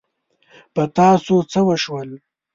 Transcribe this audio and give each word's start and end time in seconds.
په 0.73 0.83
تاسو 0.97 1.35
څه 1.51 1.59
وشول؟ 1.67 2.09